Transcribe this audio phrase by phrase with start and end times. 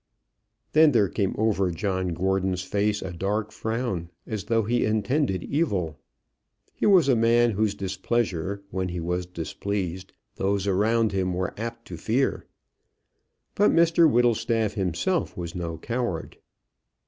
[0.71, 5.99] Then there came over John Gordon's face a dark frown, as though he intended evil.
[6.73, 11.85] He was a man whose displeasure, when he was displeased, those around him were apt
[11.89, 12.47] to fear.
[13.53, 16.37] But Mr Whittlestaff himself was no coward.